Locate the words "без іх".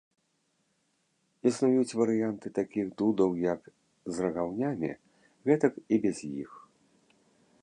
6.09-6.51